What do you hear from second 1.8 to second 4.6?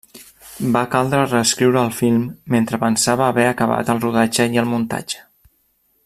el film mentre pensava haver acabat el rodatge